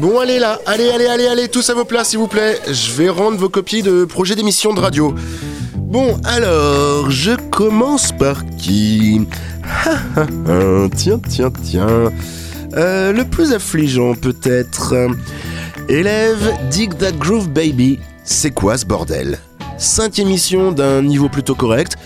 Bon, 0.00 0.18
allez 0.18 0.38
là, 0.38 0.58
allez, 0.64 0.88
allez, 0.88 1.04
allez, 1.04 1.26
allez, 1.26 1.48
tous 1.48 1.68
à 1.68 1.74
vos 1.74 1.84
places, 1.84 2.08
s'il 2.08 2.18
vous 2.18 2.26
plaît. 2.26 2.58
Je 2.66 2.92
vais 2.92 3.10
rendre 3.10 3.36
vos 3.36 3.50
copies 3.50 3.82
de 3.82 4.06
projet 4.06 4.34
d'émission 4.34 4.72
de 4.72 4.80
radio. 4.80 5.14
Bon, 5.76 6.16
alors, 6.24 7.10
je 7.10 7.32
commence 7.50 8.10
par 8.10 8.46
qui 8.56 9.26
Tiens, 10.96 11.20
tiens, 11.28 11.52
tiens. 11.62 12.10
Euh, 12.78 13.12
le 13.12 13.24
plus 13.26 13.52
affligeant, 13.52 14.14
peut-être. 14.14 14.94
Élève, 15.90 16.50
dig 16.70 16.96
that 16.96 17.12
groove 17.12 17.50
baby. 17.50 17.98
C'est 18.24 18.52
quoi 18.52 18.78
ce 18.78 18.86
bordel? 18.86 19.38
Cinq 19.76 20.18
émissions 20.18 20.72
d'un 20.72 21.02
niveau 21.02 21.28
plutôt 21.28 21.54
correct. 21.54 21.98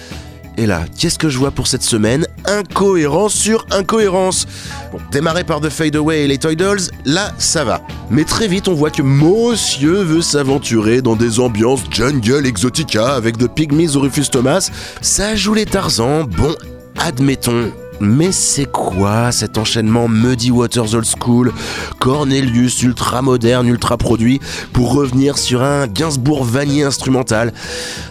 Et 0.57 0.67
là, 0.67 0.85
qu'est-ce 0.99 1.19
que 1.19 1.29
je 1.29 1.39
vois 1.39 1.51
pour 1.51 1.67
cette 1.67 1.83
semaine 1.83 2.27
Incohérence 2.47 3.35
sur 3.35 3.67
incohérence. 3.73 4.47
Bon, 4.93 4.99
démarré 5.11 5.45
par 5.45 5.61
The 5.61 5.69
Fade 5.69 5.97
Away 5.97 6.25
et 6.25 6.29
les 6.29 6.39
Toy 6.39 6.57
là, 7.05 7.33
ça 7.39 7.65
va. 7.65 7.81
Mais 8.11 8.25
très 8.25 8.47
vite, 8.47 8.69
on 8.69 8.75
voit 8.75 8.91
que 8.91 9.03
Monsieur 9.03 10.03
veut 10.03 10.23
s'aventurer 10.23 11.03
dans 11.03 11.17
des 11.17 11.41
ambiances 11.41 11.83
jungle 11.91 12.47
exotica 12.47 13.15
avec 13.15 13.39
The 13.39 13.49
Pygmies 13.49 13.97
ou 13.97 14.01
Rufus 14.01 14.31
Thomas. 14.31 14.71
Ça 15.01 15.35
joue 15.35 15.55
les 15.55 15.67
Tarzans, 15.67 16.25
bon, 16.25 16.55
admettons. 16.99 17.84
Mais 18.01 18.33
c'est 18.33 18.71
quoi 18.71 19.33
cet 19.33 19.57
enchaînement 19.57 20.09
Muddy 20.09 20.51
Waters 20.51 20.95
Old 20.95 21.07
School, 21.07 21.53
Cornelius 22.01 22.83
ultra 22.83 23.23
moderne, 23.23 23.69
ultra 23.69 23.97
produit, 23.97 24.41
pour 24.73 24.93
revenir 24.93 25.39
sur 25.39 25.63
un 25.63 25.87
Gainsbourg 25.87 26.45
vanille 26.45 26.83
instrumental 26.83 27.53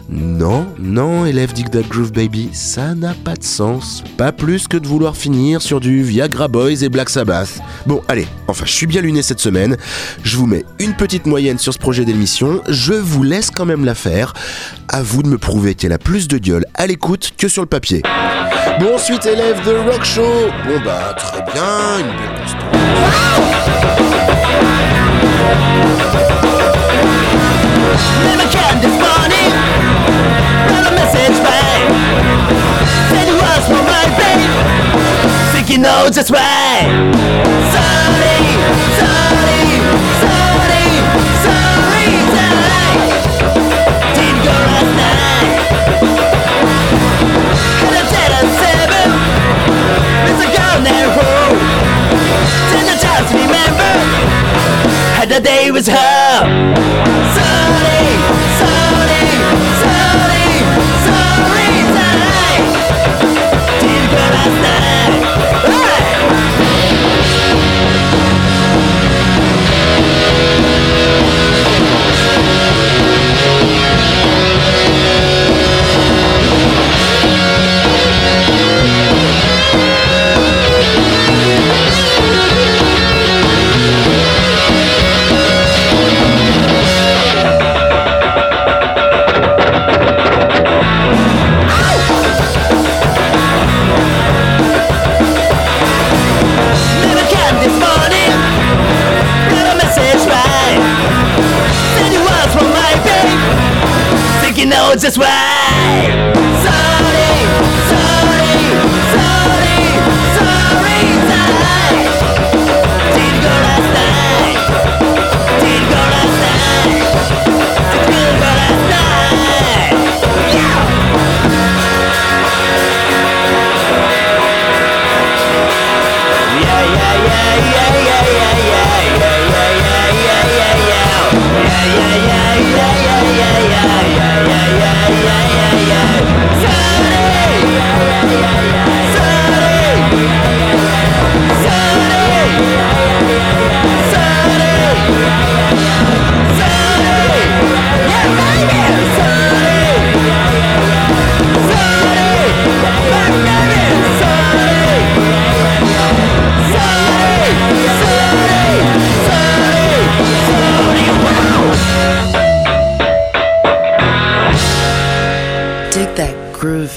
Non, 0.09 0.67
non, 0.79 1.25
élève 1.25 1.53
Dig 1.53 1.69
That 1.69 1.83
Groove 1.89 2.11
Baby, 2.11 2.49
ça 2.53 2.95
n'a 2.95 3.13
pas 3.13 3.35
de 3.35 3.43
sens. 3.43 4.03
Pas 4.17 4.31
plus 4.31 4.67
que 4.67 4.77
de 4.77 4.87
vouloir 4.87 5.17
finir 5.17 5.61
sur 5.61 5.79
du 5.79 6.01
Viagra 6.01 6.47
Boys 6.47 6.83
et 6.83 6.89
Black 6.89 7.09
Sabbath. 7.09 7.59
Bon, 7.85 8.01
allez, 8.07 8.27
enfin, 8.47 8.65
je 8.65 8.71
suis 8.71 8.87
bien 8.87 9.01
luné 9.01 9.21
cette 9.21 9.39
semaine. 9.39 9.77
Je 10.23 10.37
vous 10.37 10.47
mets 10.47 10.65
une 10.79 10.93
petite 10.93 11.25
moyenne 11.25 11.59
sur 11.59 11.73
ce 11.73 11.79
projet 11.79 12.05
d'émission. 12.05 12.61
Je 12.69 12.93
vous 12.93 13.23
laisse 13.23 13.51
quand 13.51 13.65
même 13.65 13.85
la 13.85 13.95
faire. 13.95 14.33
À 14.87 15.01
vous 15.01 15.23
de 15.23 15.27
me 15.27 15.37
prouver 15.37 15.75
qu'elle 15.75 15.91
a 15.91 15.97
plus 15.97 16.27
de 16.27 16.37
gueule 16.37 16.65
à 16.75 16.87
l'écoute 16.87 17.33
que 17.37 17.47
sur 17.47 17.61
le 17.61 17.67
papier. 17.67 18.03
Bon, 18.79 18.95
ensuite, 18.95 19.25
élève 19.25 19.63
de 19.65 19.72
Rock 19.79 20.03
Show. 20.03 20.52
Bon, 20.66 20.79
bah, 20.83 21.13
très 21.17 21.41
bien, 21.52 21.99
une 21.99 22.17
belle 22.17 22.39
constance. 22.39 22.63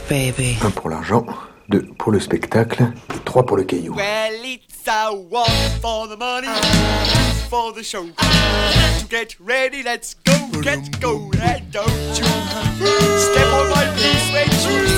Baby. 0.08 0.56
Un 0.62 0.70
pour 0.70 0.90
l'argent, 0.90 1.26
deux 1.68 1.82
pour 1.98 2.12
le 2.12 2.20
spectacle, 2.20 2.92
et 3.14 3.18
trois 3.24 3.44
pour 3.44 3.56
le 3.56 3.64
caillou. 3.64 3.94
Well, 3.94 4.44
it's 4.44 4.86
a 4.86 5.12
one 5.12 5.46
for 5.80 6.06
the 6.08 6.16
money, 6.16 6.48
two 6.48 7.48
for 7.48 7.72
the 7.72 7.82
show. 7.82 8.06
To 8.06 9.06
get 9.08 9.36
ready, 9.40 9.82
let's 9.82 10.14
go, 10.24 10.60
get 10.60 11.00
go, 11.00 11.30
and 11.42 11.70
don't 11.70 11.88
you? 12.18 12.24
Step 13.18 13.52
on 13.52 13.70
my 13.70 13.86
blue 13.94 14.18
suede 14.28 14.52
shoes. 14.62 14.92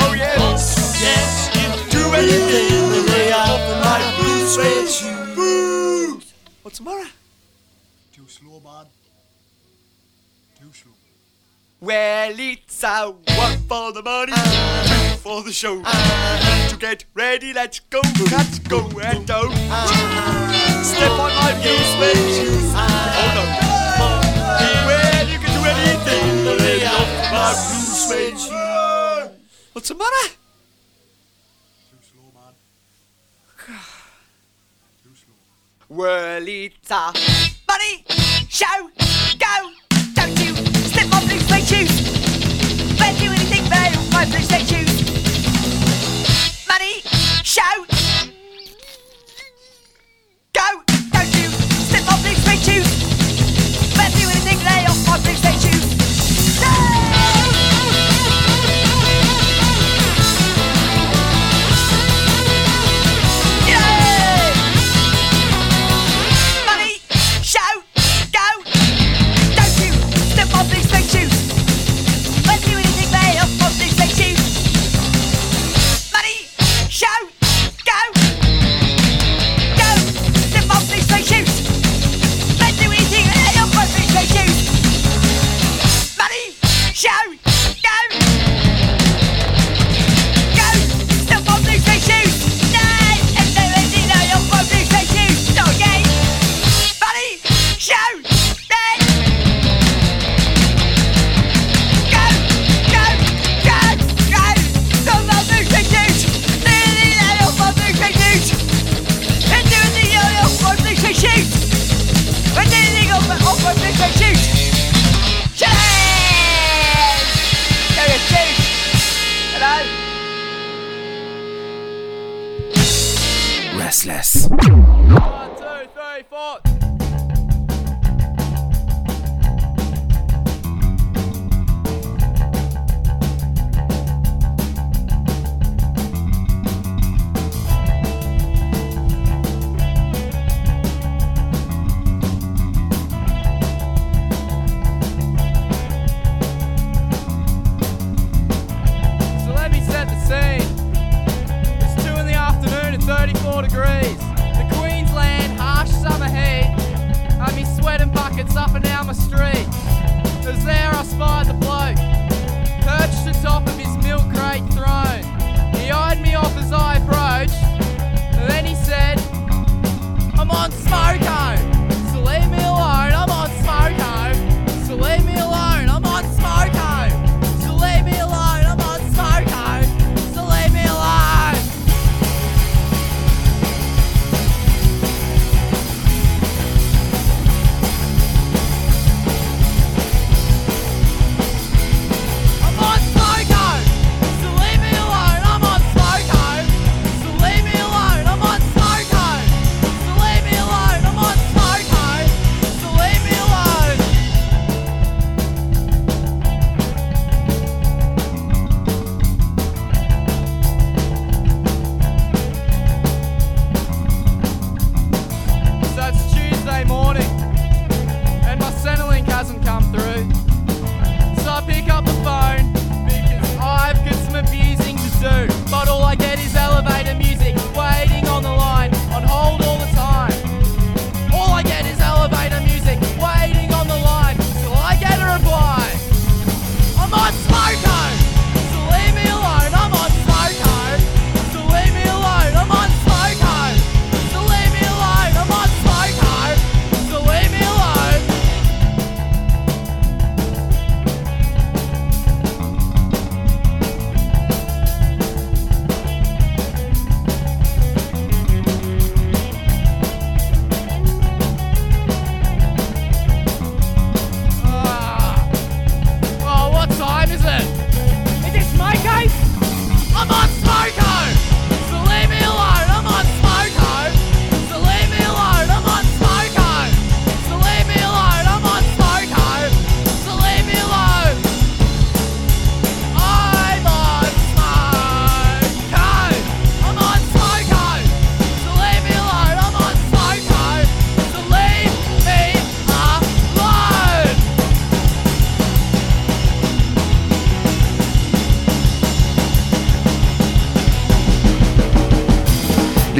Oh 0.00 0.14
yes, 0.16 0.76
yes, 1.00 1.50
you 1.54 1.68
do 1.90 2.02
anything 2.14 2.68
to 2.92 3.12
lay 3.12 3.32
off 3.32 3.60
my 3.84 4.00
blue 4.18 4.46
suede 4.46 4.88
shoes. 4.88 6.32
What's 6.62 6.78
the 6.78 6.84
matter? 6.84 7.10
Too 8.12 8.26
slow, 8.28 8.60
man. 8.64 8.86
Too 10.60 10.72
slow. 10.72 10.95
Well, 11.78 12.34
it's 12.38 12.82
a 12.84 13.10
one 13.10 13.58
for 13.68 13.92
the 13.92 14.02
money, 14.02 14.32
uh. 14.34 15.10
two 15.12 15.16
for 15.18 15.42
the 15.42 15.52
show. 15.52 15.82
Uh. 15.84 16.68
To 16.70 16.76
get 16.78 17.04
ready, 17.14 17.52
let's 17.52 17.80
go, 17.80 18.00
let's 18.30 18.58
go, 18.60 18.88
and 19.04 19.26
don't 19.26 19.50
you 19.50 19.68
uh. 19.70 20.82
step 20.82 21.10
on 21.10 21.30
my 21.36 21.52
blue 21.60 21.76
suede 21.92 22.16
shoes. 22.34 22.72
Oh 22.74 23.32
no. 23.36 23.44
Well, 24.86 25.28
you 25.28 25.38
can 25.38 25.52
do 25.52 25.68
anything 25.68 26.44
to 26.44 26.64
lay 26.64 26.86
off 26.86 27.30
my 27.30 27.52
blue 27.52 27.92
suede 27.92 28.38
shoes. 28.38 29.36
What's 29.74 29.88
the 29.88 29.96
matter? 29.96 30.36
choose. 41.66 41.90
Anything. 43.00 43.64
Money, 46.68 47.02
go. 50.52 50.82
Don't 51.12 51.34
you 51.34 51.50
step 51.88 52.06
off 52.12 52.22
these 52.22 52.44
shoes. 52.62 53.15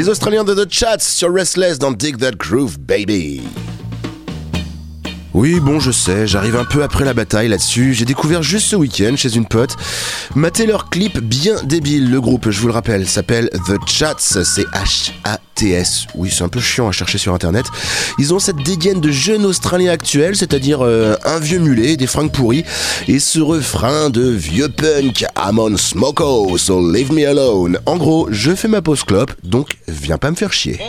les 0.06 0.12
Australiens 0.12 0.44
de 0.44 0.54
The 0.54 0.72
Chats 0.72 1.00
sur 1.00 1.34
Restless 1.34 1.80
dans 1.80 1.90
Dig 1.90 2.18
That 2.18 2.36
Groove 2.36 2.78
Baby. 2.78 3.42
Oui, 5.36 5.60
bon, 5.60 5.80
je 5.80 5.90
sais, 5.90 6.26
j'arrive 6.26 6.56
un 6.56 6.64
peu 6.64 6.82
après 6.82 7.04
la 7.04 7.12
bataille 7.12 7.48
là-dessus. 7.48 7.92
J'ai 7.92 8.06
découvert 8.06 8.42
juste 8.42 8.68
ce 8.68 8.76
week-end 8.76 9.16
chez 9.16 9.36
une 9.36 9.44
pote. 9.44 9.76
ma 10.34 10.48
leur 10.66 10.88
clip 10.88 11.18
bien 11.18 11.62
débile. 11.62 12.10
Le 12.10 12.22
groupe, 12.22 12.48
je 12.48 12.58
vous 12.58 12.68
le 12.68 12.72
rappelle, 12.72 13.06
s'appelle 13.06 13.50
The 13.66 13.76
Chats. 13.86 14.14
C'est 14.18 14.64
H-A-T-S. 14.64 16.06
Oui, 16.14 16.30
c'est 16.34 16.42
un 16.42 16.48
peu 16.48 16.58
chiant 16.58 16.88
à 16.88 16.92
chercher 16.92 17.18
sur 17.18 17.34
internet. 17.34 17.66
Ils 18.18 18.32
ont 18.32 18.38
cette 18.38 18.56
dégaine 18.64 19.02
de 19.02 19.10
jeunes 19.10 19.44
Australiens 19.44 19.92
actuels, 19.92 20.36
c'est-à-dire 20.36 20.80
euh, 20.80 21.16
un 21.26 21.38
vieux 21.38 21.58
mulet, 21.58 21.98
des 21.98 22.06
fringues 22.06 22.32
pourries, 22.32 22.64
et 23.06 23.18
ce 23.18 23.38
refrain 23.38 24.08
de 24.08 24.22
vieux 24.22 24.70
punk 24.70 25.26
I'm 25.36 25.58
on 25.58 25.76
smoko, 25.76 26.56
so 26.56 26.80
leave 26.80 27.12
me 27.12 27.28
alone. 27.28 27.78
En 27.84 27.98
gros, 27.98 28.26
je 28.30 28.54
fais 28.54 28.68
ma 28.68 28.80
pause 28.80 29.04
clope, 29.04 29.32
donc 29.44 29.76
viens 29.86 30.16
pas 30.16 30.30
me 30.30 30.36
faire 30.36 30.54
chier. 30.54 30.80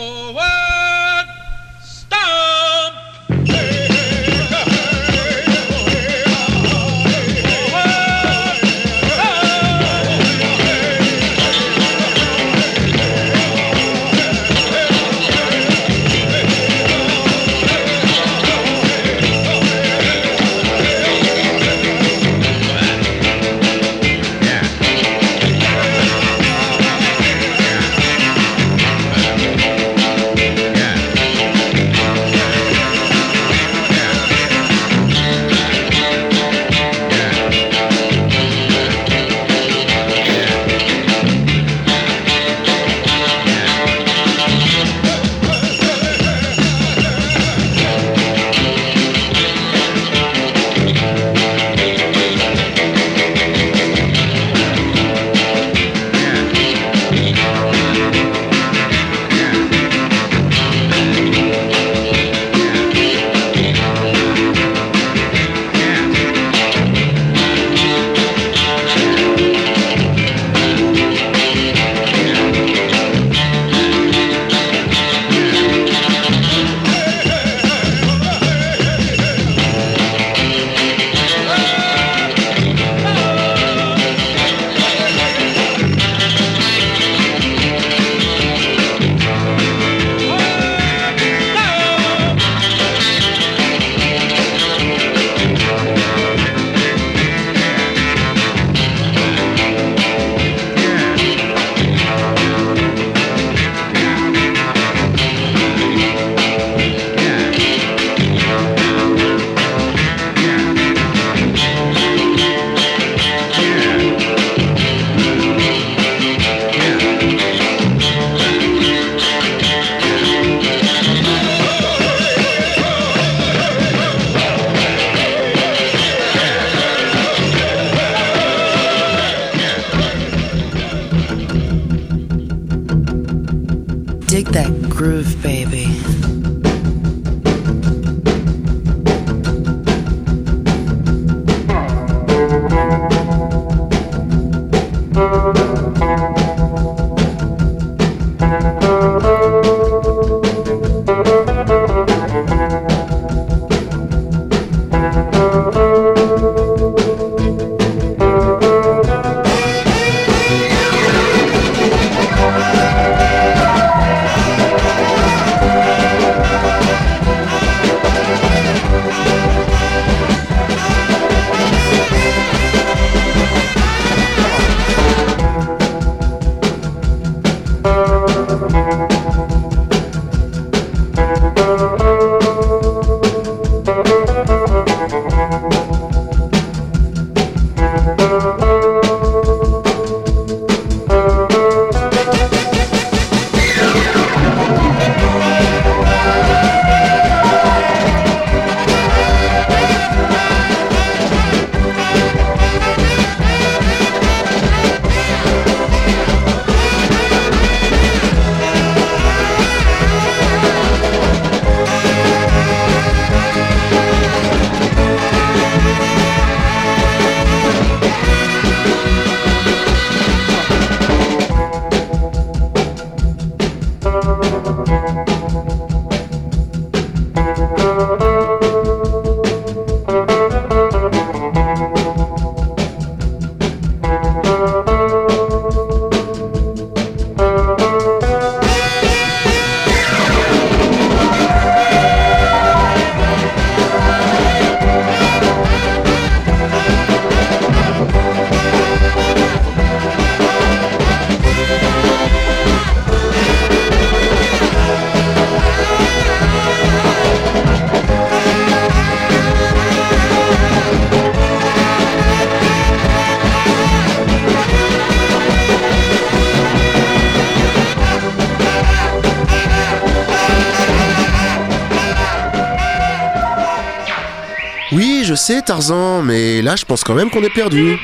Tarzan, 275.64 276.22
mais 276.22 276.62
là, 276.62 276.76
je 276.76 276.84
pense 276.84 277.04
quand 277.04 277.14
même 277.14 277.30
qu'on 277.30 277.42
est 277.42 277.52
perdu. 277.52 277.96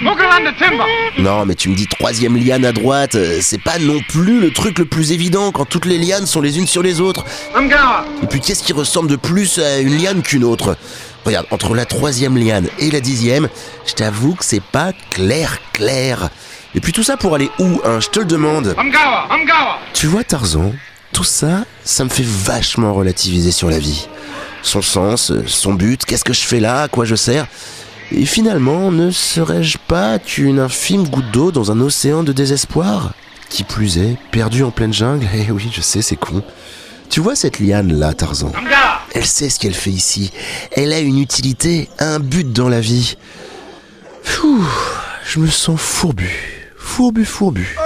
Non, 1.18 1.44
mais 1.44 1.54
tu 1.54 1.68
me 1.68 1.74
dis 1.74 1.86
troisième 1.86 2.36
liane 2.36 2.64
à 2.64 2.72
droite, 2.72 3.14
euh, 3.14 3.38
c'est 3.40 3.62
pas 3.62 3.78
non 3.78 4.00
plus 4.08 4.40
le 4.40 4.50
truc 4.50 4.78
le 4.78 4.84
plus 4.86 5.12
évident 5.12 5.52
quand 5.52 5.64
toutes 5.64 5.84
les 5.84 5.98
lianes 5.98 6.26
sont 6.26 6.40
les 6.40 6.58
unes 6.58 6.66
sur 6.66 6.82
les 6.82 7.00
autres. 7.00 7.24
Et 8.22 8.26
puis, 8.26 8.40
qu'est-ce 8.40 8.62
qui 8.62 8.72
ressemble 8.72 9.08
de 9.10 9.16
plus 9.16 9.58
à 9.58 9.78
une 9.78 9.96
liane 9.96 10.22
qu'une 10.22 10.44
autre? 10.44 10.76
Regarde, 11.24 11.46
entre 11.50 11.74
la 11.74 11.84
troisième 11.84 12.36
liane 12.36 12.68
et 12.78 12.90
la 12.90 13.00
dixième, 13.00 13.48
je 13.86 13.92
t'avoue 13.94 14.34
que 14.34 14.44
c'est 14.44 14.62
pas 14.62 14.92
clair, 15.10 15.58
clair. 15.72 16.30
Et 16.74 16.80
puis 16.80 16.92
tout 16.92 17.02
ça 17.04 17.16
pour 17.16 17.34
aller 17.34 17.50
où, 17.58 17.80
hein? 17.84 18.00
Je 18.00 18.08
te 18.08 18.18
le 18.18 18.24
demande. 18.24 18.74
Tu 19.92 20.06
vois, 20.06 20.24
Tarzan, 20.24 20.72
tout 21.12 21.24
ça, 21.24 21.64
ça 21.84 22.04
me 22.04 22.08
fait 22.10 22.26
vachement 22.26 22.92
relativiser 22.92 23.52
sur 23.52 23.70
la 23.70 23.78
vie. 23.78 24.08
Son 24.64 24.80
sens, 24.80 25.30
euh, 25.30 25.44
son 25.46 25.74
but, 25.74 26.06
qu'est-ce 26.06 26.24
que 26.24 26.32
je 26.32 26.40
fais 26.40 26.58
là, 26.58 26.82
à 26.84 26.88
quoi 26.88 27.04
je 27.04 27.14
sers 27.14 27.46
Et 28.10 28.24
finalement, 28.24 28.90
ne 28.90 29.10
serais-je 29.10 29.76
pas 29.76 30.18
qu'une 30.18 30.58
infime 30.58 31.06
goutte 31.06 31.30
d'eau 31.30 31.52
dans 31.52 31.70
un 31.70 31.80
océan 31.80 32.22
de 32.22 32.32
désespoir? 32.32 33.12
Qui 33.50 33.62
plus 33.62 33.98
est, 33.98 34.16
perdu 34.32 34.64
en 34.64 34.70
pleine 34.70 34.92
jungle 34.92 35.28
Eh 35.34 35.52
oui, 35.52 35.68
je 35.70 35.82
sais, 35.82 36.00
c'est 36.00 36.16
con. 36.16 36.42
Tu 37.10 37.20
vois 37.20 37.36
cette 37.36 37.60
liane 37.60 37.92
là, 37.92 38.14
Tarzan? 38.14 38.52
Elle 39.14 39.26
sait 39.26 39.50
ce 39.50 39.60
qu'elle 39.60 39.74
fait 39.74 39.90
ici. 39.90 40.32
Elle 40.72 40.94
a 40.94 40.98
une 40.98 41.18
utilité, 41.18 41.90
un 41.98 42.18
but 42.18 42.50
dans 42.50 42.70
la 42.70 42.80
vie. 42.80 43.16
Pfff, 44.24 44.96
je 45.26 45.40
me 45.40 45.46
sens 45.46 45.78
fourbu. 45.78 46.30
Fourbu, 46.78 47.26
fourbu. 47.26 47.76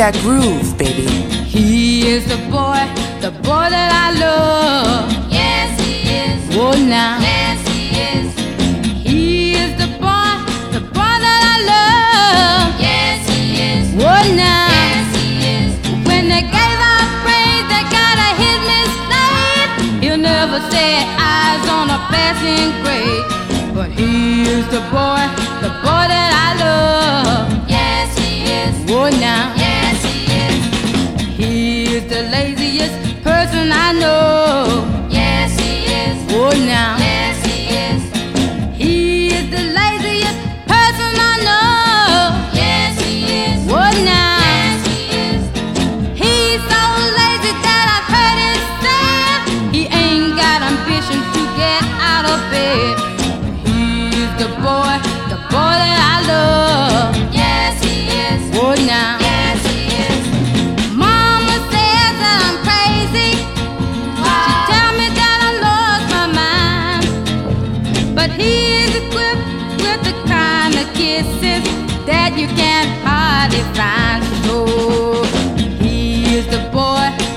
that 0.00 0.14
groove, 0.22 0.78
baby. 0.78 1.04
He 1.44 2.08
is 2.08 2.24
the 2.24 2.38
boy, 2.48 2.80
the 3.20 3.32
boy 3.44 3.68
that 3.68 3.90
I 3.92 4.08
love. 4.16 5.12
Yes, 5.28 5.76
he 5.76 6.08
is. 6.24 6.56
Oh, 6.56 6.72
now. 6.72 7.20
Yes, 7.20 7.60
he 7.68 7.80
is. 8.08 8.28
He 9.04 9.52
is 9.60 9.76
the 9.76 9.92
boy, 10.00 10.32
the 10.72 10.80
boy 10.96 11.16
that 11.26 11.42
I 11.52 11.56
love. 11.68 12.80
Yes, 12.80 13.28
he 13.28 13.60
is. 13.60 13.92
Oh, 14.00 14.24
now. 14.40 14.72
Yes, 14.72 15.04
he 15.20 15.28
is. 15.60 15.70
When 16.08 16.32
they 16.32 16.48
gave 16.48 16.78
our 16.80 17.04
praise, 17.20 17.66
they 17.68 17.84
gotta 17.92 18.28
hit 18.40 18.58
Miss 18.72 18.92
He'll 20.00 20.16
never 20.16 20.64
set 20.72 21.04
eyes 21.20 21.64
on 21.68 21.92
a 21.92 22.00
passing 22.08 22.72
grade. 22.80 23.24
But 23.76 23.90
he 23.92 24.48
is 24.48 24.64
the 24.72 24.80
boy, 24.88 25.22
the 25.60 25.68
boy 25.84 26.04
that 26.08 26.30
I 26.32 26.48
love. 26.64 27.68
Yes, 27.68 28.16
he 28.16 28.48
is. 28.48 28.72
Oh, 28.88 29.12
now. 29.20 29.59
know. 34.00 34.29
kisses 71.00 71.64
that 72.04 72.36
you 72.36 72.46
can 72.60 72.84
hardly 73.06 73.64
find. 73.72 74.20
So 74.44 75.24
he 75.82 76.36
is 76.36 76.46
the 76.46 76.60
boy. 76.70 77.29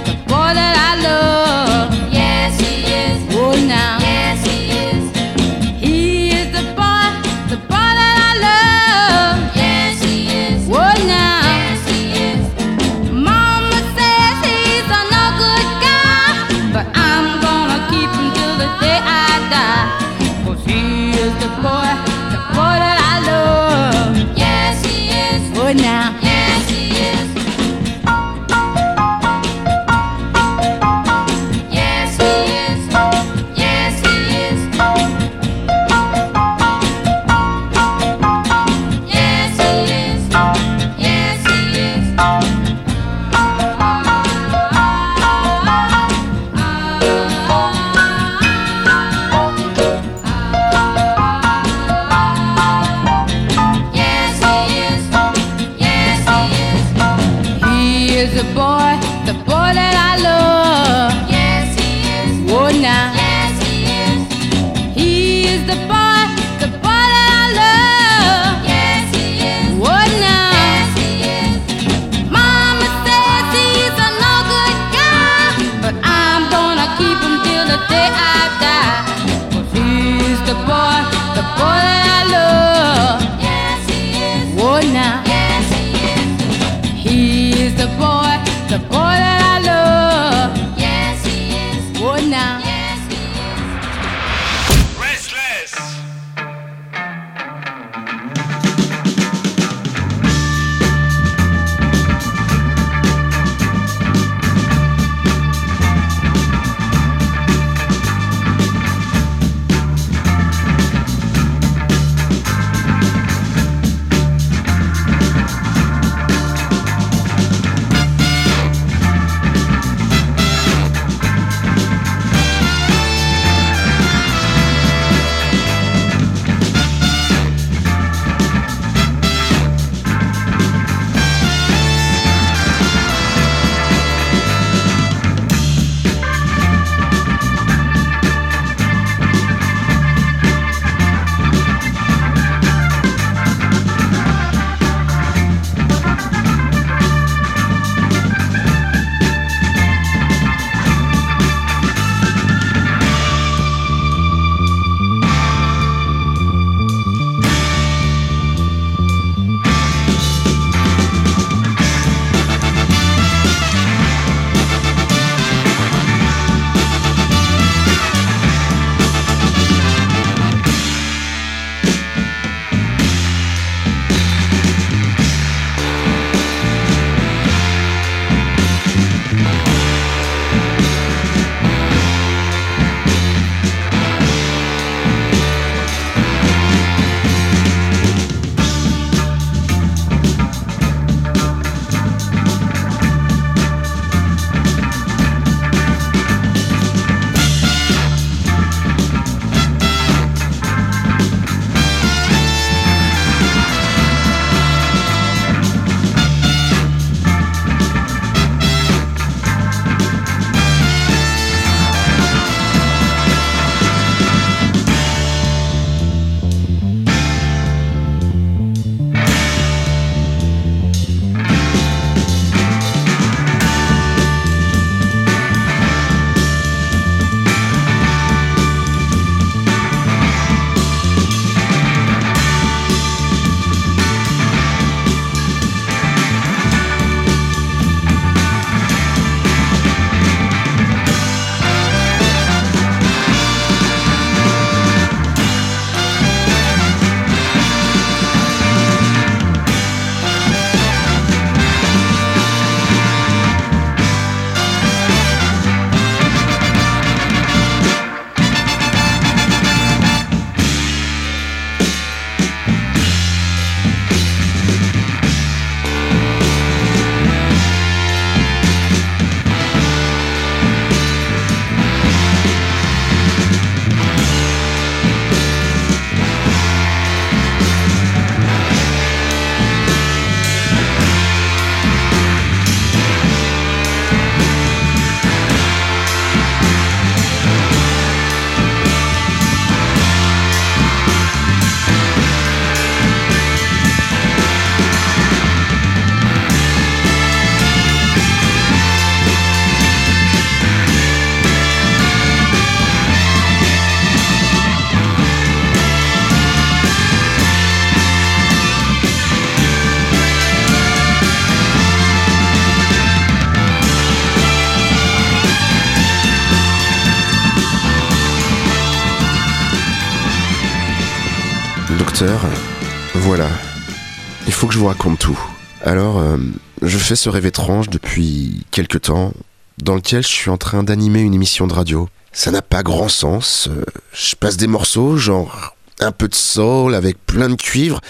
raconte 324.93 325.17
tout. 325.17 325.39
Alors, 325.83 326.19
euh, 326.19 326.37
je 326.83 326.97
fais 326.99 327.15
ce 327.15 327.27
rêve 327.27 327.47
étrange 327.47 327.89
depuis 327.89 328.63
quelque 328.69 328.99
temps, 328.99 329.33
dans 329.81 329.95
lequel 329.95 330.21
je 330.21 330.27
suis 330.27 330.51
en 330.51 330.57
train 330.57 330.83
d'animer 330.83 331.21
une 331.21 331.33
émission 331.33 331.65
de 331.65 331.73
radio. 331.73 332.07
Ça 332.31 332.51
n'a 332.51 332.61
pas 332.61 332.83
grand 332.83 333.09
sens. 333.09 333.69
Euh, 333.71 333.83
je 334.13 334.35
passe 334.35 334.55
des 334.55 334.67
morceaux, 334.67 335.17
genre 335.17 335.75
un 335.99 336.11
peu 336.11 336.27
de 336.27 336.35
soul 336.35 336.93
avec 336.93 337.17
plein 337.25 337.49
de 337.49 337.55
cuivre, 337.55 338.01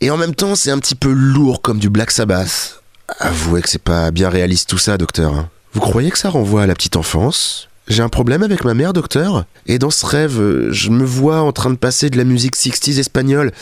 et 0.00 0.10
en 0.10 0.16
même 0.16 0.34
temps, 0.34 0.54
c'est 0.54 0.70
un 0.70 0.78
petit 0.78 0.94
peu 0.94 1.12
lourd 1.12 1.60
comme 1.60 1.78
du 1.78 1.90
Black 1.90 2.10
Sabbath. 2.10 2.82
Avouez 3.18 3.60
que 3.60 3.68
c'est 3.68 3.82
pas 3.82 4.10
bien 4.10 4.30
réaliste 4.30 4.70
tout 4.70 4.78
ça, 4.78 4.96
docteur. 4.96 5.34
Hein. 5.34 5.50
Vous 5.74 5.80
croyez 5.80 6.10
que 6.10 6.18
ça 6.18 6.30
renvoie 6.30 6.62
à 6.62 6.66
la 6.66 6.74
petite 6.74 6.96
enfance? 6.96 7.68
J'ai 7.88 8.02
un 8.02 8.08
problème 8.08 8.42
avec 8.42 8.64
ma 8.64 8.74
mère, 8.74 8.92
docteur. 8.92 9.44
Et 9.66 9.78
dans 9.78 9.90
ce 9.90 10.06
rêve, 10.06 10.40
euh, 10.40 10.72
je 10.72 10.90
me 10.90 11.04
vois 11.04 11.40
en 11.40 11.52
train 11.52 11.70
de 11.70 11.76
passer 11.76 12.10
de 12.10 12.16
la 12.16 12.24
musique 12.24 12.56
60s 12.56 12.98
espagnole. 12.98 13.52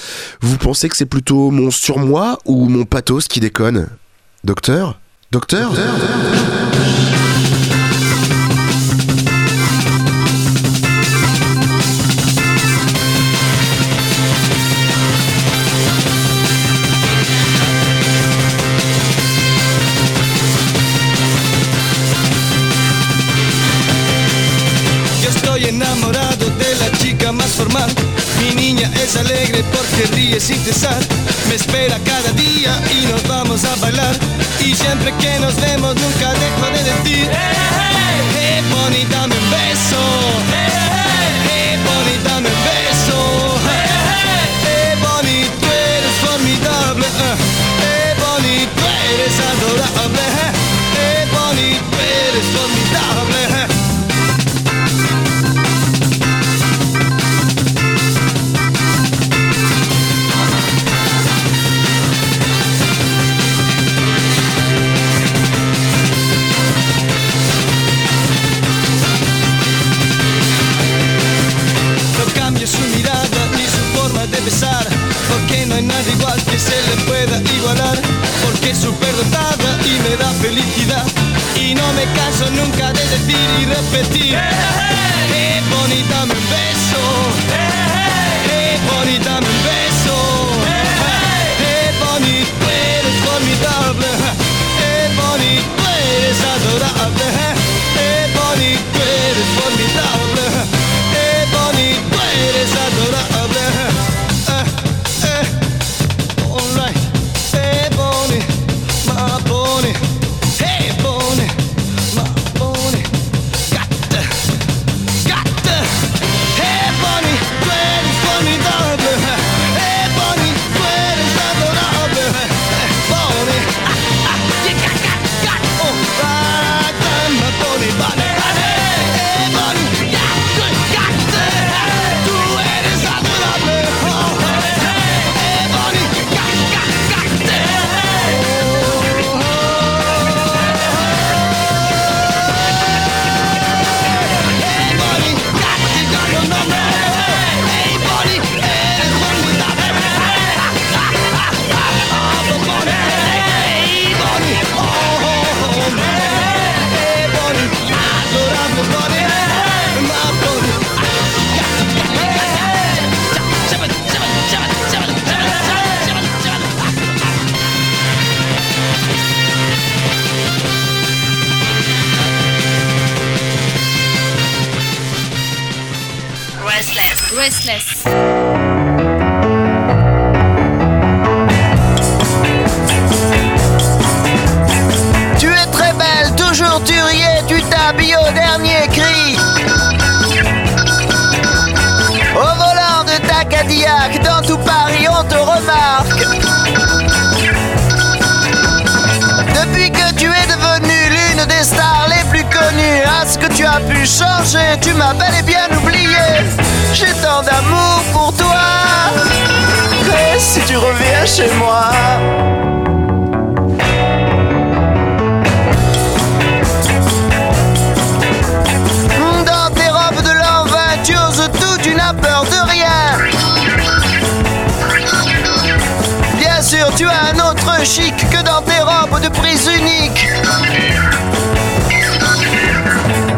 Vous 0.41 0.59
pensez 0.59 0.89
que 0.89 0.97
c'est 0.97 1.07
plutôt 1.07 1.51
mon 1.51 1.71
surmoi 1.71 2.39
ou 2.45 2.69
mon 2.69 2.85
pathos 2.85 3.29
qui 3.29 3.41
déconne? 3.41 3.89
Docteur 4.45 4.99
Docteur, 5.33 5.71
docteur, 5.71 5.95
docteur? 5.97 6.90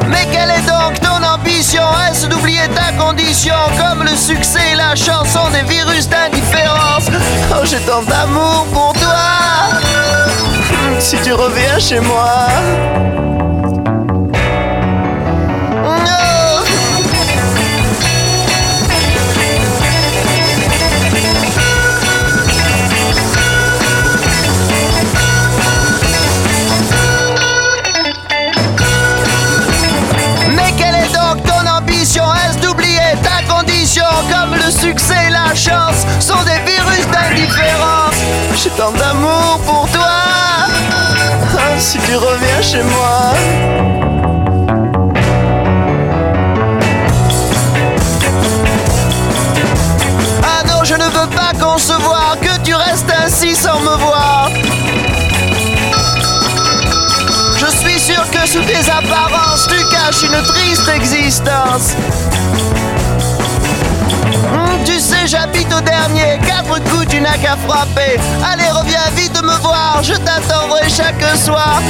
Mais 0.08 0.26
quelle 0.30 0.50
est 0.50 0.66
donc 0.66 1.00
ton 1.00 1.22
ambition? 1.24 1.82
Est-ce 2.08 2.26
d'oublier 2.26 2.68
ta 2.74 2.92
condition? 3.02 3.54
Comme 3.78 4.02
le 4.04 4.16
succès 4.16 4.60
et 4.72 4.76
la 4.76 4.94
chanson 4.94 5.40
des 5.52 5.62
virus 5.62 6.08
d'indifférence. 6.08 7.06
Oh 7.50 7.64
j'ai 7.64 7.80
tant 7.80 8.02
d'amour 8.02 8.66
pour 8.72 8.92
toi. 8.92 9.80
Si 10.98 11.16
tu 11.18 11.32
reviens 11.32 11.78
chez 11.78 12.00
moi. 12.00 12.46
succès, 34.72 35.30
la 35.30 35.54
chance 35.54 36.06
sont 36.18 36.42
des 36.44 36.58
virus 36.70 37.06
d'indifférence. 37.12 38.14
J'ai 38.54 38.70
tant 38.70 38.92
d'amour 38.92 39.60
pour 39.66 39.88
toi, 39.90 40.24
hein, 41.54 41.78
si 41.78 41.98
tu 41.98 42.16
reviens 42.16 42.62
chez 42.62 42.82
moi. 42.82 43.32
Ah 50.42 50.62
non, 50.68 50.84
je 50.84 50.94
ne 50.94 51.04
veux 51.04 51.28
pas 51.28 51.52
concevoir 51.60 52.36
que 52.40 52.60
tu 52.62 52.74
restes 52.74 53.12
ainsi 53.24 53.54
sans 53.54 53.80
me 53.80 53.96
voir. 53.96 54.50
Je 57.58 57.66
suis 57.66 57.98
sûr 58.00 58.22
que 58.30 58.48
sous 58.48 58.62
tes 58.62 58.90
apparences, 58.90 59.68
tu 59.68 59.84
caches 59.94 60.22
une 60.24 60.42
triste 60.42 60.88
existence. 60.88 61.94
J'habite 65.24 65.72
au 65.72 65.80
dernier, 65.80 66.38
quatre 66.46 66.82
coups 66.90 67.06
tu 67.08 67.20
n'as 67.20 67.36
qu'à 67.38 67.56
frapper. 67.56 68.18
Allez, 68.44 68.68
reviens 68.70 69.08
vite 69.16 69.40
me 69.42 69.56
voir, 69.62 70.00
je 70.02 70.14
t'attendrai 70.14 70.88
chaque 70.90 71.22
soir. 71.36 71.80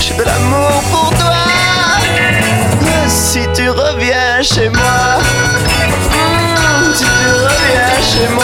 J'ai 0.00 0.14
de 0.14 0.22
l'amour 0.22 0.82
pour 0.92 1.10
toi. 1.10 1.32
Si 3.08 3.40
tu 3.54 3.68
reviens 3.70 4.42
chez 4.42 4.68
moi, 4.68 5.18
Hum, 6.14 6.94
si 6.94 7.04
tu 7.04 7.06
reviens 7.06 8.02
chez 8.02 8.28
moi. 8.34 8.42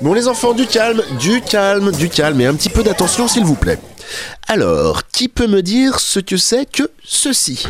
Bon 0.00 0.14
les 0.14 0.28
enfants, 0.28 0.52
du 0.52 0.66
calme, 0.66 1.02
du 1.18 1.40
calme, 1.40 1.90
du 1.90 2.08
calme 2.08 2.40
et 2.40 2.46
un 2.46 2.54
petit 2.54 2.68
peu 2.68 2.82
d'attention 2.84 3.26
s'il 3.26 3.44
vous 3.44 3.56
plaît. 3.56 3.78
Alors, 4.46 5.02
qui 5.12 5.28
peut 5.28 5.46
me 5.46 5.62
dire 5.62 6.00
ce 6.00 6.20
que 6.20 6.36
c'est 6.36 6.64
que 6.70 6.90
ceci? 7.04 7.66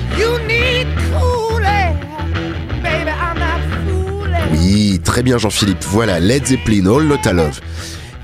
Oui, 4.52 5.00
très 5.04 5.22
bien 5.22 5.38
Jean-Philippe, 5.38 5.84
voilà 5.84 6.20
Led 6.20 6.46
Zeppelin 6.46 6.86
All 6.86 7.06
Lotta 7.06 7.32
Love. 7.32 7.60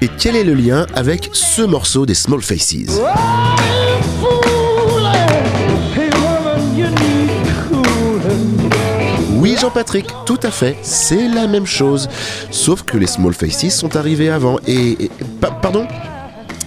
Et 0.00 0.09
quel 0.18 0.37
est 0.37 0.44
le 0.44 0.55
lien 0.55 0.87
avec 0.94 1.31
ce 1.33 1.62
morceau 1.62 2.05
des 2.07 2.14
Small 2.14 2.42
Faces? 2.42 3.00
Oui 9.33 9.57
Jean-Patrick, 9.61 10.07
tout 10.27 10.38
à 10.42 10.50
fait, 10.50 10.77
c'est 10.83 11.29
la 11.29 11.46
même 11.46 11.66
chose. 11.66 12.09
Sauf 12.50 12.83
que 12.83 12.96
les 12.96 13.07
Small 13.07 13.35
Faces 13.35 13.70
sont 13.77 13.96
arrivés 13.96 14.31
avant. 14.31 14.59
Et... 14.66 15.05
et- 15.05 15.11
pa- 15.40 15.50
pardon? 15.50 15.87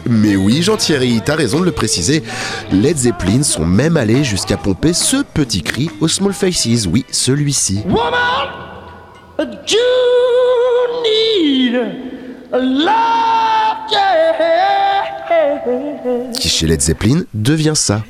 Mais 0.09 0.35
oui, 0.35 0.61
Jean-Thierry, 0.61 1.21
t'as 1.23 1.35
raison 1.35 1.59
de 1.59 1.65
le 1.65 1.71
préciser. 1.71 2.23
Led 2.71 2.97
Zeppelin 2.97 3.43
sont 3.43 3.65
même 3.65 3.97
allés 3.97 4.23
jusqu'à 4.23 4.57
pomper 4.57 4.93
ce 4.93 5.17
petit 5.23 5.61
cri 5.61 5.89
aux 6.01 6.07
Small 6.07 6.33
Faces. 6.33 6.87
Oui, 6.91 7.05
celui-ci. 7.11 7.83
Qui 16.39 16.49
chez 16.49 16.67
Led 16.67 16.81
Zeppelin 16.81 17.23
devient 17.33 17.73
ça. 17.75 18.03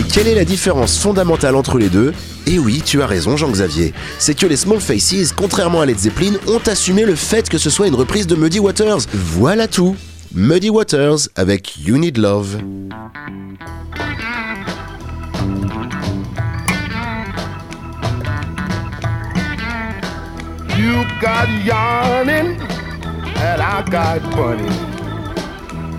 Et 0.00 0.02
quelle 0.02 0.28
est 0.28 0.34
la 0.34 0.46
différence 0.46 0.96
fondamentale 0.96 1.54
entre 1.54 1.76
les 1.76 1.90
deux? 1.90 2.14
Et 2.46 2.58
oui, 2.58 2.80
tu 2.82 3.02
as 3.02 3.06
raison 3.06 3.36
Jean-Xavier. 3.36 3.92
C'est 4.18 4.34
que 4.34 4.46
les 4.46 4.56
Small 4.56 4.80
Faces, 4.80 5.30
contrairement 5.36 5.82
à 5.82 5.84
Led 5.84 5.98
Zeppelin, 5.98 6.38
ont 6.46 6.62
assumé 6.64 7.04
le 7.04 7.14
fait 7.14 7.50
que 7.50 7.58
ce 7.58 7.68
soit 7.68 7.86
une 7.86 7.94
reprise 7.94 8.26
de 8.26 8.34
Muddy 8.34 8.60
Waters. 8.60 9.00
Voilà 9.12 9.68
tout. 9.68 9.94
Muddy 10.34 10.70
Waters 10.70 11.28
avec 11.36 11.76
You 11.86 11.98
Need 11.98 12.16
Love. 12.16 12.56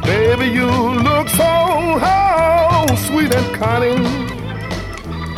Baby, 0.03 0.47
you 0.47 0.65
look 0.65 1.29
so 1.29 1.43
oh, 1.43 2.85
sweet 3.07 3.33
and 3.33 3.55
cunning. 3.55 4.03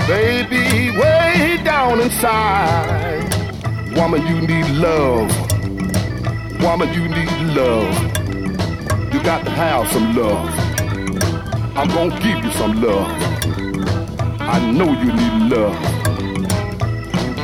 Baby, 0.07 0.97
way 0.97 1.59
down 1.63 1.99
inside, 1.99 3.23
woman, 3.95 4.25
you 4.27 4.41
need 4.41 4.67
love. 4.75 5.29
Woman, 6.61 6.93
you 6.93 7.07
need 7.09 7.55
love. 7.55 7.93
You 9.13 9.21
got 9.23 9.43
to 9.45 9.51
have 9.51 9.89
some 9.91 10.15
love. 10.15 10.49
I'm 11.75 11.87
gonna 11.89 12.19
give 12.21 12.43
you 12.43 12.51
some 12.51 12.81
love. 12.81 13.07
I 14.39 14.59
know 14.71 14.91
you 14.91 15.11
need 15.11 15.51
love. 15.51 15.93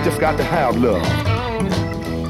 Just 0.04 0.20
got 0.20 0.38
to 0.38 0.44
have 0.44 0.78
love. 0.78 1.04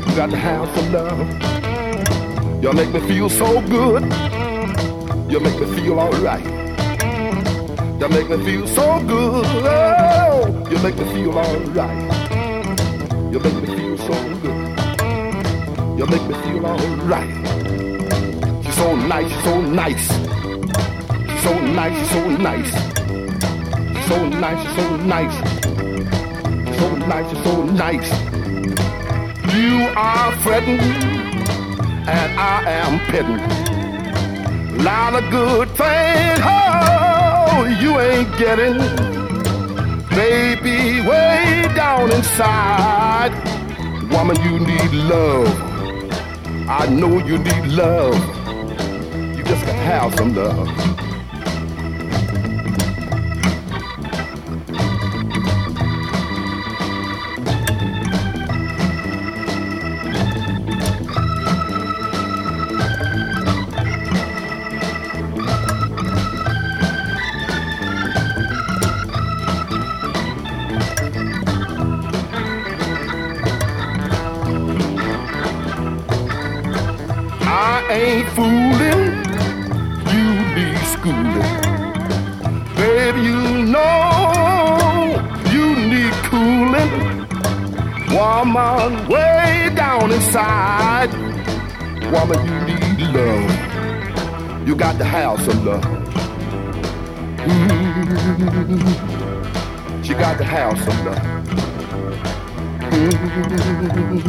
You 0.07 0.15
got 0.15 0.29
to 0.31 0.37
have 0.37 0.67
some 0.75 0.91
love. 0.91 2.63
Y'all 2.63 2.73
make 2.73 2.91
me 2.93 2.99
feel 3.01 3.29
so 3.29 3.61
good. 3.67 4.03
You 5.29 5.39
make 5.39 5.59
me 5.59 5.65
feel 5.75 5.99
alright. 5.99 6.43
You 7.99 8.07
make 8.09 8.29
me 8.29 8.43
feel 8.43 8.65
so 8.67 8.99
good. 9.05 9.45
Oh, 9.45 10.67
you 10.71 10.79
make 10.79 10.97
me 10.97 11.05
feel 11.13 11.37
alright. 11.37 12.31
You 13.31 13.39
make 13.39 13.53
me 13.53 13.67
feel 13.67 13.97
so 13.99 14.13
good. 14.41 15.99
You 15.99 16.05
make 16.07 16.23
me 16.27 16.33
feel 16.33 16.65
alright. 16.65 17.29
She's 18.65 18.75
so 18.75 18.95
nice, 18.95 19.31
she's 19.31 19.43
so 19.43 19.61
nice. 19.61 20.07
She's 21.29 21.43
so 21.43 21.53
nice, 21.59 21.95
she's 21.99 22.09
so 22.09 22.27
nice. 22.29 22.73
She's 23.93 24.07
so 24.07 24.29
nice, 24.29 24.61
she's 24.63 24.75
so 24.75 24.95
nice. 24.97 25.37
So 26.79 26.95
nice, 26.95 27.43
so 27.43 27.63
nice. 27.65 28.09
You 29.53 29.89
are 29.95 30.31
fretting, 30.37 30.79
and 32.09 32.39
I 32.39 32.63
am 32.65 32.99
petting. 33.11 33.68
Lot 34.79 35.15
of 35.21 35.29
good 35.29 35.67
things, 35.69 36.39
oh, 36.41 37.65
you 37.81 37.99
ain't 37.99 38.37
getting. 38.37 38.77
Baby, 40.09 41.01
way 41.05 41.67
down 41.75 42.11
inside, 42.11 43.31
woman, 44.09 44.37
you 44.41 44.57
need 44.59 44.91
love. 44.93 45.69
I 46.69 46.87
know 46.87 47.17
you 47.19 47.37
need 47.39 47.65
love. 47.65 48.15
You 49.35 49.43
just 49.43 49.65
gotta 49.65 49.73
have 49.73 50.15
some 50.15 50.33
love. 50.33 51.08
Woman, 88.89 89.07
way 89.07 89.69
down 89.75 90.11
inside. 90.11 91.13
Woman, 92.11 92.39
you 92.47 92.59
need 92.65 92.99
love. 93.13 94.67
You 94.67 94.75
got 94.75 94.97
to 94.97 95.03
have 95.03 95.39
some 95.41 95.63
love. 95.63 95.83
Mm. 97.37 98.13
She 100.03 100.13
got 100.15 100.39
to 100.39 100.43
have 100.43 100.79
some 100.79 101.05
love. 101.05 101.19
Mm. 102.89 104.25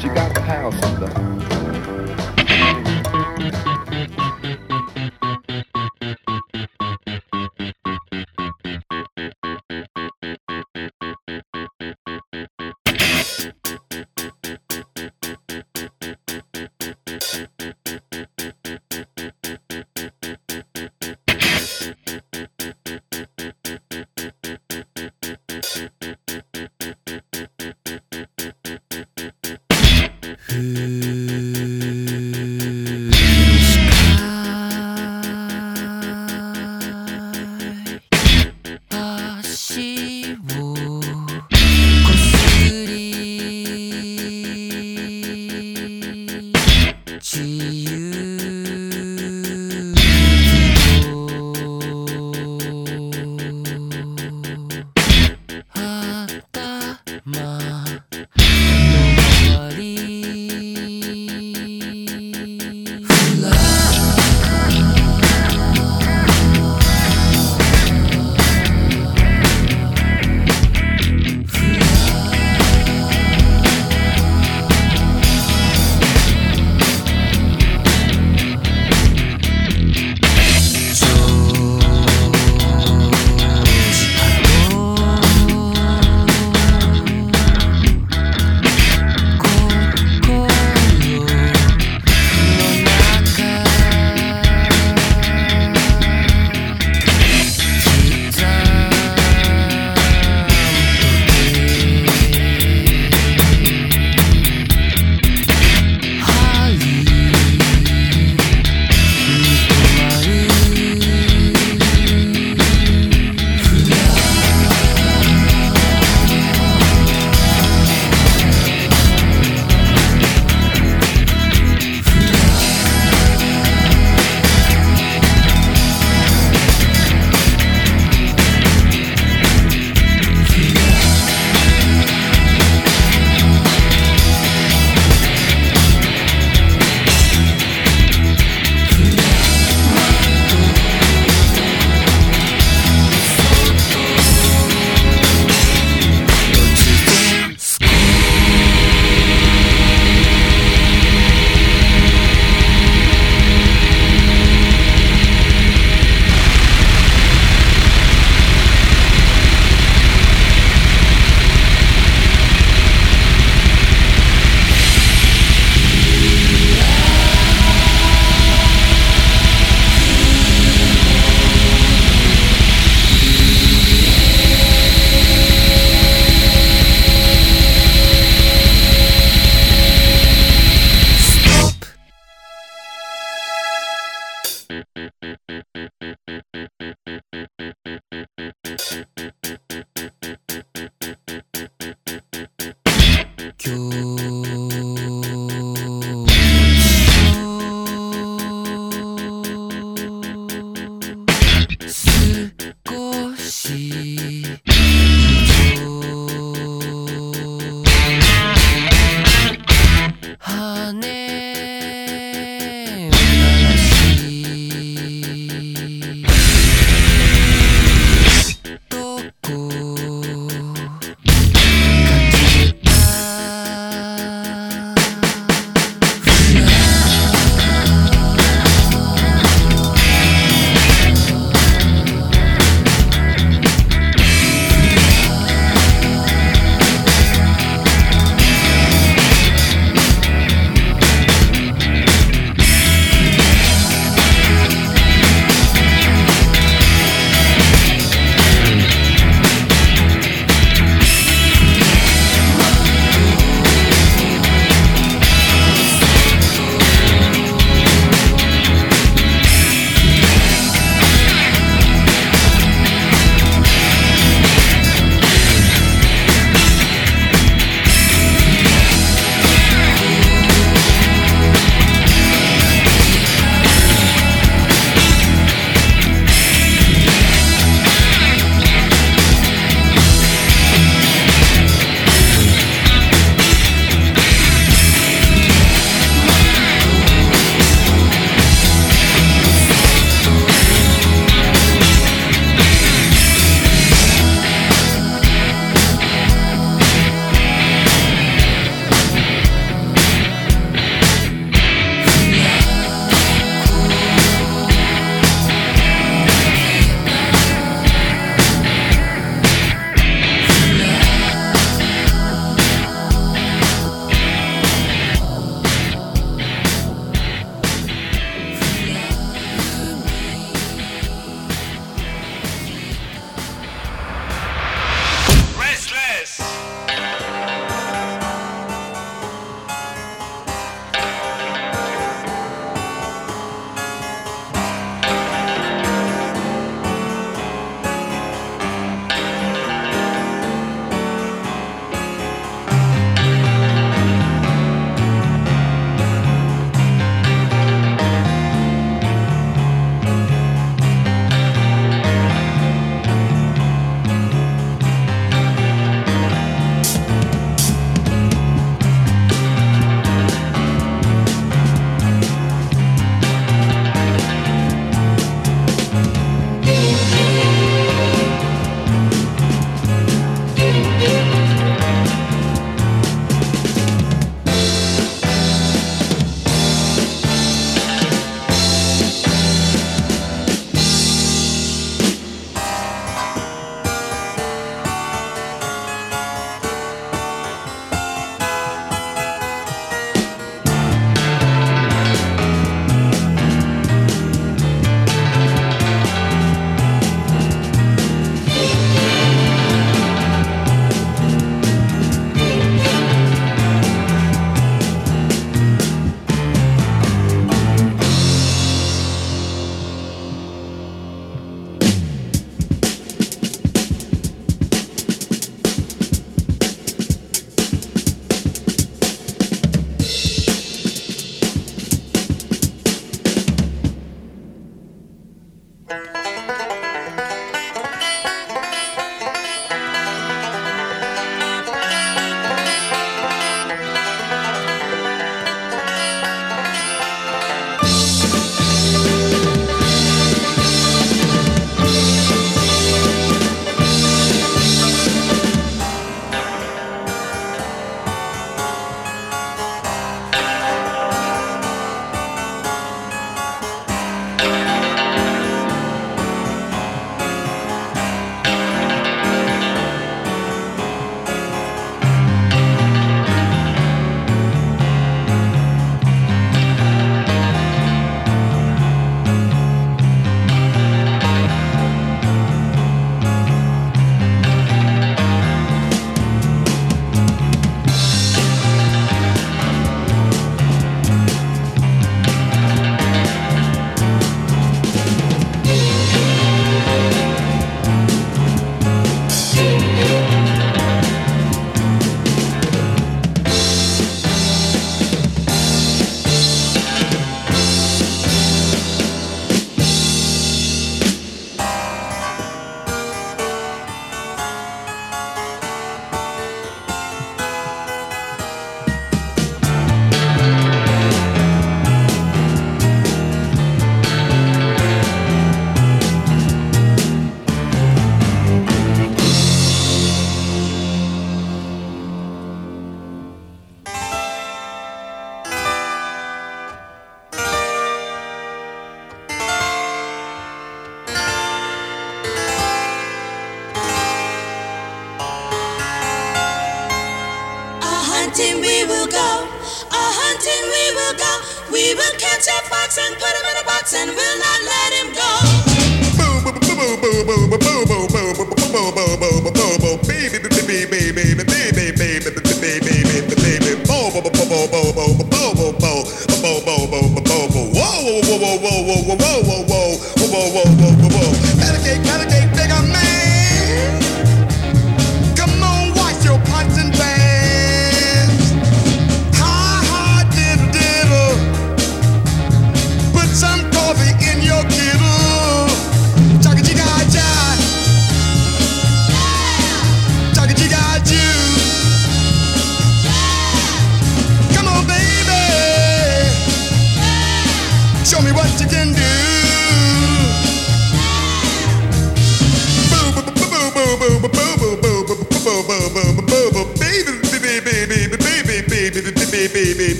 She 0.00 0.08
got 0.08 0.34
to 0.36 0.40
have 0.40 0.74
some 0.80 1.00
love. 1.00 2.21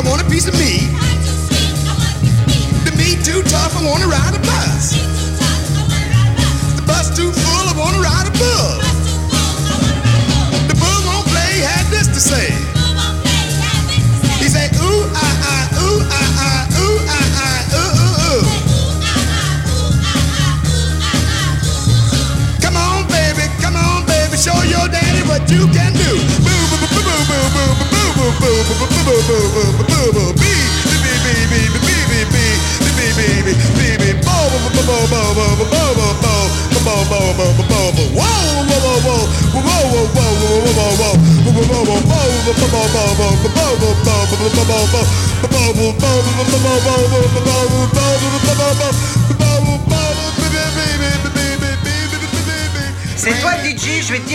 I 0.00 0.08
want 0.08 0.22
a 0.22 0.30
piece 0.30 0.48
of 0.48 0.54
meat. 0.54 0.69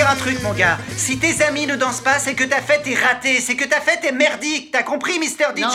Dire 0.05 0.11
un 0.11 0.15
truc 0.15 0.41
mon 0.43 0.53
gars. 0.53 0.77
Si 0.97 1.17
tes 1.17 1.43
amis 1.43 1.65
ne 1.67 1.75
dansent 1.75 2.01
pas, 2.01 2.19
c'est 2.19 2.33
que 2.35 2.43
ta 2.43 2.61
fête 2.61 2.85
est 2.87 2.95
ratée, 2.95 3.39
c'est 3.41 3.55
que 3.55 3.65
ta 3.65 3.81
fête 3.81 4.03
est 4.05 4.11
merdique. 4.11 4.71
T'as 4.71 4.83
compris, 4.83 5.17
Mister 5.19 5.45
DJ 5.55 5.61
Non, 5.61 5.69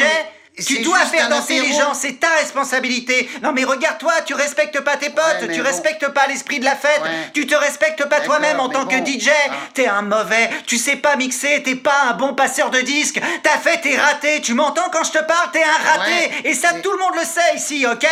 Tu 0.67 0.81
dois 0.83 0.99
faire 1.07 1.29
danser 1.29 1.59
les 1.61 1.73
gens, 1.73 1.95
c'est 1.95 2.21
ta 2.21 2.29
responsabilité. 2.41 3.29
Non 3.43 3.53
mais 3.53 3.65
regarde-toi, 3.65 4.13
tu 4.27 4.35
respectes 4.35 4.81
pas 4.81 4.97
tes 4.97 5.11
potes, 5.11 5.25
Ouais, 5.43 5.49
tu 5.53 5.61
bon. 5.61 5.67
respectes 5.67 6.09
pas 6.09 6.27
l'esprit 6.29 6.61
de 6.61 6.65
la 6.65 6.77
fête, 6.77 7.01
Ouais. 7.03 7.31
tu 7.33 7.47
te 7.47 7.55
respectes 7.55 8.05
pas 8.09 8.21
toi-même 8.21 8.61
en 8.61 8.69
tant 8.69 8.87
que. 8.87 8.97
DJ. 8.97 9.31
Ah. 9.49 9.53
T'es 9.75 9.87
un 9.87 10.03
mauvais, 10.03 10.51
tu 10.67 10.77
sais 10.77 10.97
pas 10.97 11.17
mixer, 11.17 11.63
t'es 11.63 11.77
pas 11.77 12.09
un 12.11 12.13
bon 12.15 12.35
passeur 12.35 12.71
de 12.71 12.81
disques. 12.81 13.21
Ta 13.43 13.59
fête 13.59 13.85
est 13.87 13.97
ratée, 13.97 14.41
tu 14.43 14.55
m'entends 14.55 14.91
quand 14.93 15.05
je 15.05 15.13
te 15.13 15.25
parle, 15.25 15.51
t'es 15.53 15.63
un 15.63 15.91
raté. 15.99 16.11
Ouais. 16.13 16.51
Et 16.51 16.55
ça, 16.55 16.75
tout 16.83 16.93
le 16.93 16.99
monde 16.99 17.15
le 17.17 17.25
sait 17.25 17.57
ici, 17.57 17.87
ok? 17.91 18.07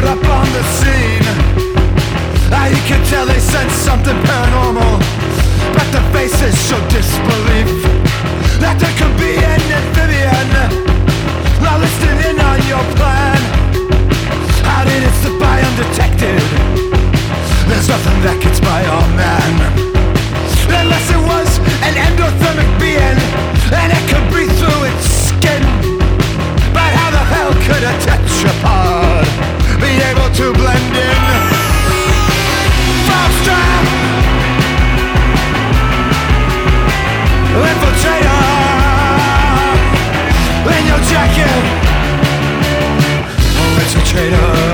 Showed 0.00 0.08
up 0.08 0.24
on 0.24 0.46
the 0.52 0.64
scene. 0.78 1.26
Ah, 2.52 2.68
you 2.68 2.80
could 2.88 3.04
tell 3.08 3.26
they 3.26 3.38
sensed 3.38 3.84
something 3.84 4.16
paranormal, 4.24 4.98
but 5.76 5.86
the 5.92 6.02
faces 6.12 6.54
showed 6.66 6.86
disbelief 6.88 7.68
that 8.60 8.76
there 8.80 8.94
could 8.96 9.14
be 9.18 9.36
an 9.36 9.60
amphibian 9.68 10.48
now 11.60 11.76
listening 11.78 12.20
in 12.30 12.36
on 12.40 12.60
your 12.68 12.84
plan. 12.96 13.40
How 14.64 14.84
did 14.84 15.02
it 15.02 15.14
slip 15.20 15.38
by 15.38 15.60
undetected? 15.68 16.40
There's 17.68 17.88
nothing 17.88 18.18
that 18.24 18.38
gets 18.40 18.60
by 18.60 18.80
our 18.86 19.08
man. 19.16 19.52
Unless 20.70 21.10
it 21.10 21.22
was 21.28 21.58
an 21.82 21.94
endothermic 21.98 22.70
being 22.78 23.18
And 23.74 23.90
it 23.90 24.04
could 24.08 24.22
breathe 24.30 24.54
through 24.54 24.84
its 24.86 25.04
skin 25.26 25.62
But 26.72 26.94
how 26.94 27.10
the 27.10 27.24
hell 27.32 27.52
could 27.66 27.82
a 27.82 27.92
tetrapod 27.98 29.49
Be 29.80 29.92
able 30.10 30.30
to 30.34 30.52
blend 30.52 30.96
in. 30.96 31.20
Infiltrator. 37.70 38.40
In 40.76 40.86
your 40.86 41.00
jacket. 41.10 41.62
Oh, 43.58 43.82
it's 43.82 43.94
a 43.94 44.02
traitor 44.04 44.69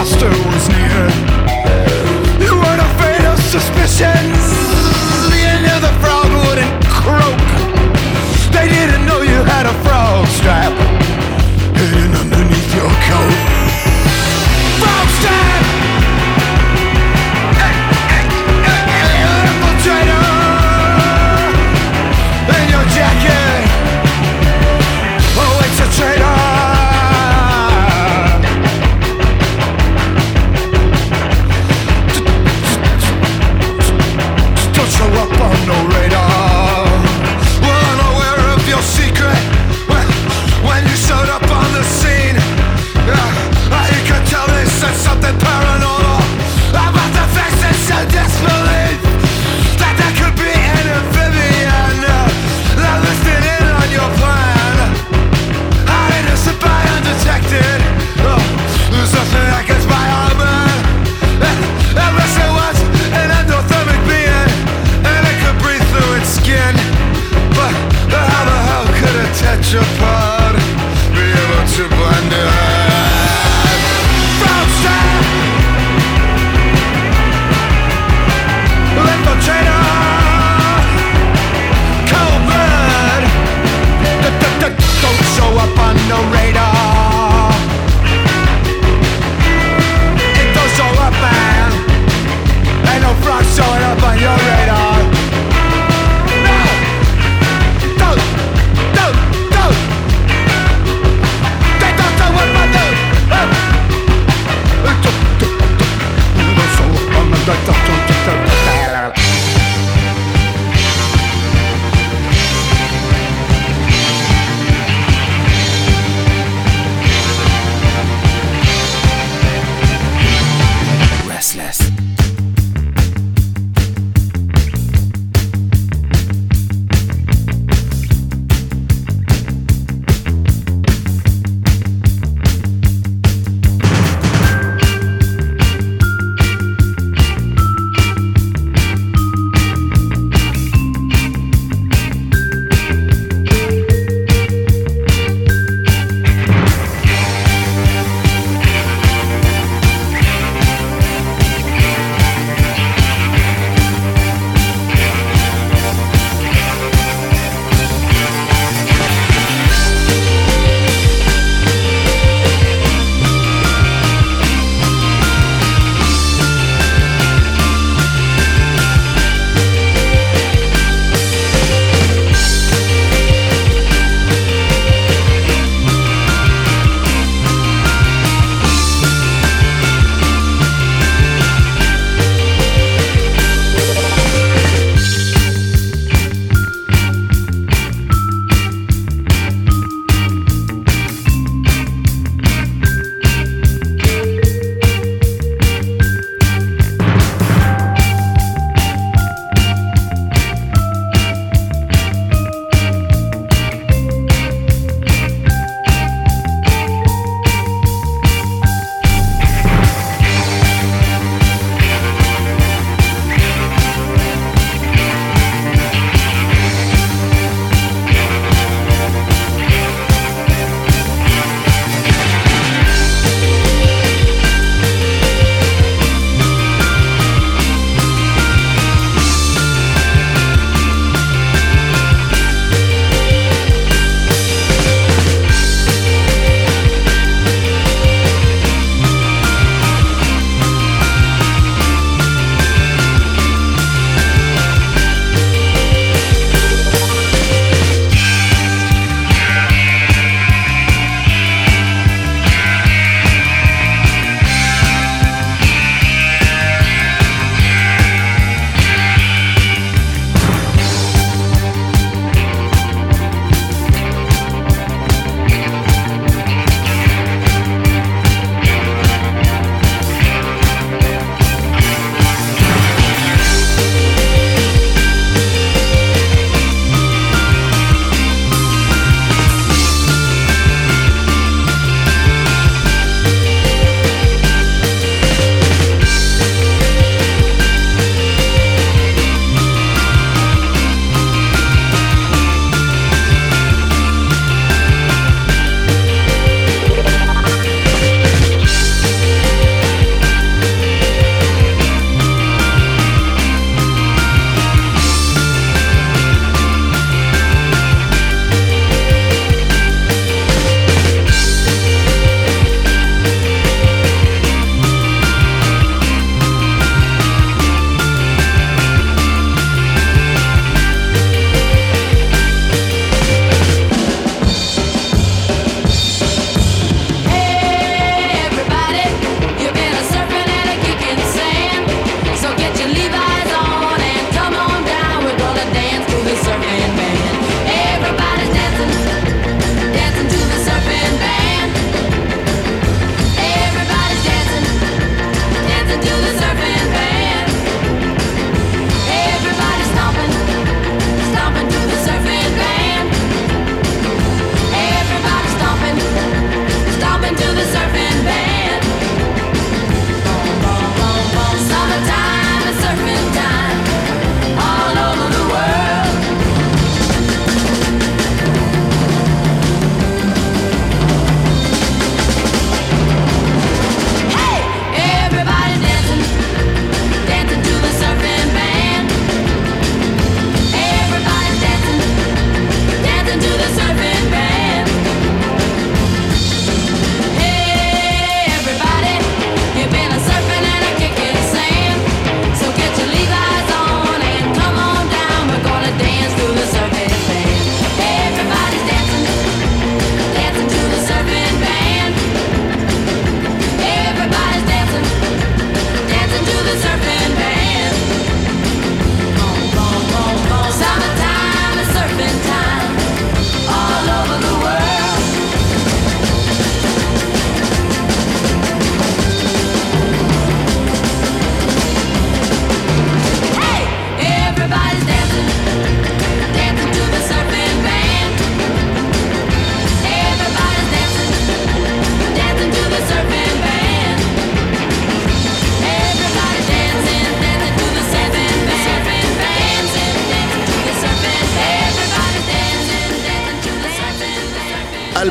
imposter 0.00 0.30
was 0.48 0.66
near. 0.70 1.08
You 2.40 2.54
weren't 2.56 2.80
afraid 2.80 3.22
of 3.26 3.38
suspicions. 3.38 4.40
You 5.28 5.52
knew 5.60 5.78
the 5.78 5.92
frog 6.00 6.30
wouldn't 6.46 6.72
croak. 6.86 7.36
They 8.50 8.68
didn't 8.68 9.04
know 9.04 9.20
you 9.20 9.44
had 9.44 9.66
a 9.66 9.74
frog 9.84 10.26
strap 10.28 10.72
Hidden 11.76 12.14
underneath 12.14 12.74
your 12.74 12.90
coat 13.08 13.59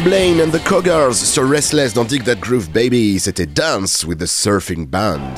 Blaine 0.09 0.41
and 0.41 0.51
the 0.51 0.63
Coggars 0.63 1.13
sur 1.13 1.47
Restless 1.47 1.93
dans 1.93 2.03
Dig 2.03 2.23
That 2.23 2.37
Groove 2.37 2.71
Baby. 2.71 3.19
C'était 3.19 3.45
Dance 3.45 4.03
with 4.03 4.17
the 4.17 4.25
Surfing 4.25 4.87
Band. 4.87 5.35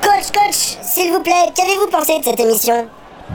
Coach, 0.00 0.30
coach, 0.32 0.78
s'il 0.80 1.10
vous 1.10 1.20
plaît, 1.20 1.50
qu'avez-vous 1.56 1.88
pensé 1.90 2.20
de 2.20 2.24
cette 2.24 2.38
émission? 2.38 2.86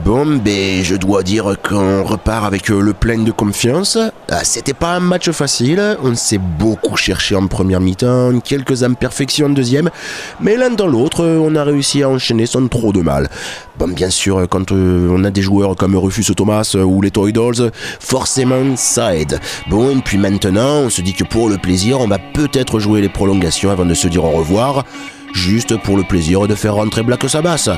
Bon, 0.02 0.38
ben, 0.38 0.82
je 0.82 0.96
dois 0.96 1.22
dire 1.22 1.59
qu'on 1.70 2.02
repart 2.02 2.44
avec 2.44 2.68
euh, 2.68 2.80
le 2.80 2.92
plein 2.92 3.18
de 3.18 3.30
confiance. 3.30 3.96
Ah, 4.28 4.42
C'était 4.42 4.74
pas 4.74 4.94
un 4.94 5.00
match 5.00 5.30
facile, 5.30 5.96
on 6.02 6.16
s'est 6.16 6.38
beaucoup 6.38 6.96
cherché 6.96 7.36
en 7.36 7.46
première 7.46 7.80
mi-temps, 7.80 8.40
quelques 8.40 8.82
imperfections 8.82 9.46
en 9.46 9.50
deuxième, 9.50 9.88
mais 10.40 10.56
l'un 10.56 10.70
dans 10.70 10.88
l'autre, 10.88 11.22
euh, 11.22 11.38
on 11.38 11.54
a 11.54 11.62
réussi 11.62 12.02
à 12.02 12.08
enchaîner 12.08 12.46
sans 12.46 12.66
trop 12.66 12.92
de 12.92 13.02
mal. 13.02 13.30
Bon, 13.78 13.86
bien 13.86 14.10
sûr, 14.10 14.48
quand 14.50 14.72
euh, 14.72 15.08
on 15.12 15.22
a 15.22 15.30
des 15.30 15.42
joueurs 15.42 15.76
comme 15.76 15.96
Rufus 15.96 16.34
Thomas 16.34 16.74
ou 16.76 17.02
les 17.02 17.12
Toy 17.12 17.32
Dolls, 17.32 17.70
forcément 18.00 18.74
ça 18.76 19.14
aide. 19.14 19.38
Bon, 19.68 19.96
et 19.96 20.02
puis 20.02 20.18
maintenant, 20.18 20.80
on 20.80 20.90
se 20.90 21.02
dit 21.02 21.14
que 21.14 21.24
pour 21.24 21.48
le 21.48 21.58
plaisir, 21.58 22.00
on 22.00 22.08
va 22.08 22.18
peut-être 22.18 22.80
jouer 22.80 23.00
les 23.00 23.08
prolongations 23.08 23.70
avant 23.70 23.86
de 23.86 23.94
se 23.94 24.08
dire 24.08 24.24
au 24.24 24.30
revoir, 24.30 24.84
juste 25.32 25.80
pour 25.82 25.96
le 25.96 26.02
plaisir 26.02 26.48
de 26.48 26.54
faire 26.56 26.74
rentrer 26.74 27.04
Black 27.04 27.28
Sabbath. 27.28 27.68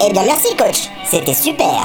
Eh 0.00 0.12
bien 0.12 0.22
merci 0.24 0.56
coach, 0.56 0.88
c'était 1.04 1.34
super. 1.34 1.84